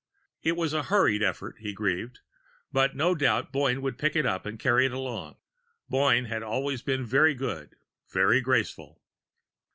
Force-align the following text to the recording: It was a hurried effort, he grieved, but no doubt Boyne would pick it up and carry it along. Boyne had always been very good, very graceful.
It 0.41 0.53
was 0.53 0.73
a 0.73 0.81
hurried 0.81 1.21
effort, 1.21 1.57
he 1.59 1.73
grieved, 1.73 2.21
but 2.71 2.95
no 2.95 3.13
doubt 3.13 3.51
Boyne 3.51 3.83
would 3.83 3.99
pick 3.99 4.15
it 4.15 4.25
up 4.25 4.47
and 4.47 4.57
carry 4.59 4.87
it 4.87 4.91
along. 4.91 5.35
Boyne 5.89 6.25
had 6.25 6.41
always 6.41 6.81
been 6.81 7.05
very 7.05 7.35
good, 7.35 7.75
very 8.11 8.41
graceful. 8.41 8.99